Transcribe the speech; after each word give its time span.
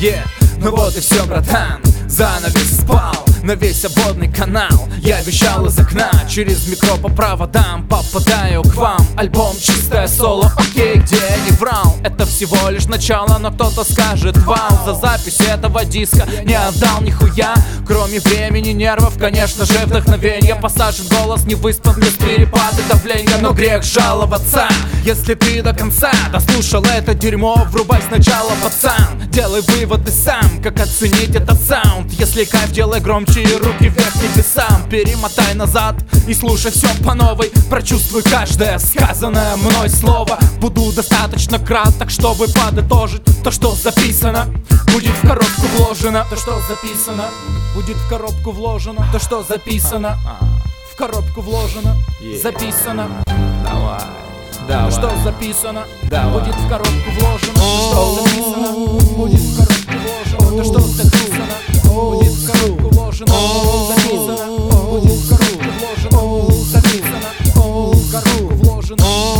Yeah, 0.00 0.22
ну 0.60 0.70
вот 0.70 0.96
и 0.96 1.00
все, 1.00 1.24
братан 1.26 1.82
Занавес 2.06 2.82
спал 2.82 3.26
на 3.42 3.52
весь 3.52 3.84
обводный 3.84 4.32
канал. 4.32 4.88
Я 4.98 5.20
вещал 5.22 5.66
из 5.66 5.78
окна, 5.78 6.10
через 6.28 6.68
микро 6.68 6.96
по 6.96 7.08
проводам 7.08 7.86
Попадаю 7.88 8.62
к 8.62 8.74
вам, 8.76 9.00
альбом 9.16 9.56
чистое 9.58 10.06
соло 10.06 10.52
Окей, 10.56 10.96
где 10.96 11.17
это 12.18 12.26
всего 12.26 12.68
лишь 12.68 12.86
начало 12.86 13.38
Но 13.38 13.50
кто-то 13.52 13.84
скажет 13.84 14.36
вау, 14.38 14.84
за 14.84 14.94
запись 14.94 15.40
этого 15.40 15.84
диска 15.84 16.26
Не 16.44 16.54
отдал 16.54 17.00
нихуя, 17.00 17.54
кроме 17.86 18.18
времени, 18.20 18.70
нервов 18.70 19.18
Конечно 19.18 19.64
же 19.64 19.78
вдохновение, 19.86 20.56
посажен 20.56 21.06
голос 21.08 21.44
Не 21.44 21.54
выспан 21.54 21.94
без 21.96 22.14
перепады 22.14 22.82
давления. 22.88 23.38
Но 23.40 23.52
грех 23.52 23.84
жаловаться, 23.84 24.68
если 25.04 25.34
ты 25.34 25.62
до 25.62 25.72
конца 25.72 26.12
Дослушал 26.32 26.84
это 26.84 27.14
дерьмо, 27.14 27.66
врубай 27.70 28.02
сначала 28.08 28.50
пацан. 28.62 29.22
Делай 29.28 29.60
выводы 29.60 30.10
сам, 30.10 30.62
как 30.62 30.80
оценить 30.80 31.34
этот 31.36 31.62
саунд. 31.62 32.12
Если 32.12 32.44
кайф, 32.44 32.72
делай 32.72 33.00
громче 33.00 33.42
и 33.42 33.56
руки 33.56 33.88
вверх 33.88 34.14
небесам 34.16 34.88
Перемотай 34.90 35.54
назад 35.54 35.94
и 36.28 36.34
слушай 36.34 36.70
все 36.70 36.88
по 37.04 37.14
новой. 37.14 37.50
Прочувствуй 37.70 38.22
каждое 38.22 38.78
сказанное 38.78 39.56
мной 39.56 39.88
слово. 39.88 40.38
Буду 40.60 40.92
достаточно 40.92 41.58
краток, 41.58 42.07
чтобы 42.08 42.46
подытожить 42.48 43.22
То, 43.42 43.50
что 43.50 43.72
записано, 43.74 44.46
будет 44.92 45.14
в 45.22 45.26
коробку 45.26 45.62
вложено. 45.76 46.26
То, 46.30 46.36
что 46.36 46.58
записано, 46.68 47.24
будет 47.74 47.96
в 47.96 48.08
коробку 48.08 48.50
вложено. 48.50 49.06
То, 49.12 49.18
что 49.18 49.42
записано, 49.42 50.18
в 50.92 50.96
коробку 50.96 51.40
вложено. 51.40 51.96
Записано, 52.42 53.08
Давай, 53.64 54.00
давай. 54.66 54.90
что 54.90 55.12
записано, 55.22 55.84
Давай. 56.04 56.32
будет 56.32 56.54
в 56.54 56.68
коробку 56.68 57.10
вложено. 57.18 57.54
То, 57.54 57.90
что 57.90 58.14
записано, 58.14 58.72
будет 59.16 59.40
в 59.40 59.56
коробку 59.56 59.92
вложено. 59.98 60.56
То, 60.56 60.64
что 60.64 60.80
записано, 60.80 61.46
будет 61.84 62.32
в 62.32 62.46
коробку 62.46 62.88
вложено. 62.88 63.32
Записано, 63.88 64.36
будет 64.90 65.12
в 65.12 65.28
коробку 65.28 65.70
вложено. 65.78 66.52
Записано, 66.64 67.28
в 67.54 68.10
коробку 68.12 68.54
вложено 68.54 69.37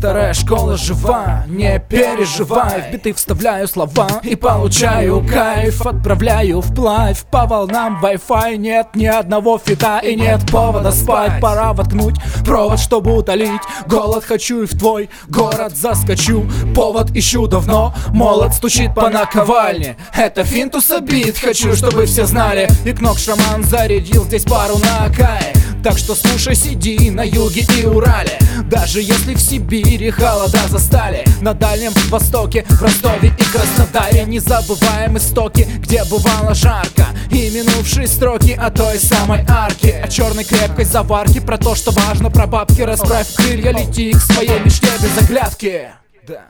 Старая 0.00 0.32
школа 0.32 0.78
жива, 0.78 1.44
не 1.46 1.78
переживай. 1.78 2.88
В 2.88 2.90
биты 2.90 3.12
вставляю 3.12 3.68
слова 3.68 4.08
и 4.22 4.34
получаю 4.34 5.22
кайф. 5.22 5.86
Отправляю 5.86 6.62
вплавь 6.62 7.22
по 7.30 7.44
волнам 7.46 8.02
Wi-Fi. 8.02 8.56
Нет 8.56 8.86
ни 8.94 9.04
одного 9.04 9.58
фита 9.58 9.98
и 9.98 10.16
нет 10.16 10.40
повода 10.50 10.90
спать. 10.90 11.38
Пора 11.42 11.74
воткнуть 11.74 12.16
провод, 12.46 12.80
чтобы 12.80 13.14
утолить 13.14 13.60
Голод. 13.86 14.24
Хочу 14.24 14.62
и 14.62 14.66
в 14.66 14.70
твой 14.70 15.10
город 15.28 15.76
заскочу. 15.76 16.46
Повод 16.74 17.10
ищу 17.14 17.46
давно, 17.46 17.92
молот 18.08 18.54
стучит 18.54 18.94
по 18.94 19.10
наковальне. 19.10 19.98
Это 20.16 20.44
финтус 20.44 20.90
обид, 20.90 21.36
хочу, 21.36 21.76
чтобы 21.76 22.06
все 22.06 22.24
знали. 22.24 22.70
И 22.86 22.92
кнок 22.92 23.18
шаман 23.18 23.64
зарядил 23.64 24.24
здесь 24.24 24.44
пару 24.44 24.78
на 24.78 25.04
Акае 25.04 25.59
так 25.82 25.96
что 25.96 26.14
слушай, 26.14 26.54
сиди 26.54 27.10
на 27.10 27.22
юге 27.22 27.64
и 27.78 27.84
Урале. 27.86 28.38
Даже 28.64 29.00
если 29.00 29.34
в 29.34 29.40
Сибири 29.40 30.10
холода 30.10 30.68
застали 30.68 31.24
На 31.40 31.54
Дальнем 31.54 31.92
Востоке, 32.08 32.64
в 32.68 32.82
Ростове 32.82 33.28
и 33.28 33.44
Краснодаре 33.44 34.24
Не 34.24 34.38
забываем 34.38 35.16
истоки, 35.16 35.66
где 35.78 36.04
бывало 36.04 36.54
жарко. 36.54 37.06
И 37.30 37.50
минувшие 37.50 38.06
строки 38.06 38.52
о 38.52 38.70
той 38.70 38.98
самой 38.98 39.44
арке. 39.48 40.00
О 40.04 40.08
черной 40.08 40.44
крепкой 40.44 40.84
заварке 40.84 41.40
Про 41.40 41.58
то, 41.58 41.74
что 41.74 41.90
важно, 41.92 42.30
про 42.30 42.46
бабки. 42.46 42.82
Расправь 42.82 43.32
крылья, 43.34 43.72
лети 43.72 44.12
к 44.12 44.20
своей 44.20 44.60
мечте 44.60 44.88
без 45.00 45.18
оглядки. 45.18 45.90
Да, 46.26 46.44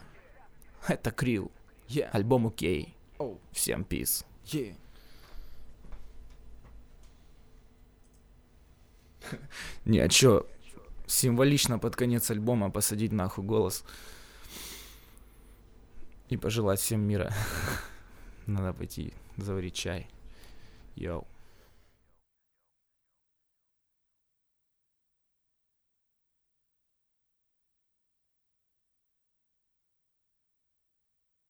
это 0.88 1.10
Крил. 1.10 1.50
Альбом 2.12 2.46
окей 2.46 2.94
Всем 3.52 3.84
пиз 3.84 4.24
Не, 9.84 10.00
а 10.00 10.08
чё, 10.08 10.46
символично 11.06 11.78
под 11.78 11.96
конец 11.96 12.30
альбома 12.30 12.70
посадить 12.70 13.12
нахуй 13.12 13.44
голос 13.44 13.84
и 16.28 16.36
пожелать 16.36 16.80
всем 16.80 17.00
мира. 17.00 17.32
Надо 18.46 18.72
пойти 18.72 19.14
заварить 19.36 19.74
чай. 19.74 20.08
Йоу. 20.96 21.26